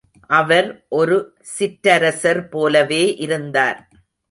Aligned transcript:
அவர் 0.29 0.69
ஒரு 0.89 1.17
சிற்றரசர் 1.57 2.41
போலவே 2.49 3.15
இருந்தார். 3.17 3.79